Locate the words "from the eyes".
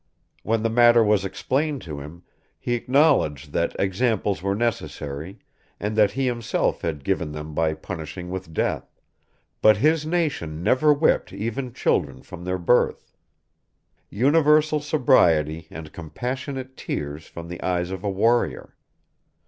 17.27-17.91